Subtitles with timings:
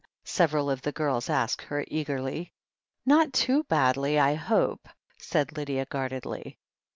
[0.25, 2.51] several of the girls asked her eagerly.
[3.05, 4.89] "Not too badly, J hope,"
[5.19, 6.57] said Lydia guardedly.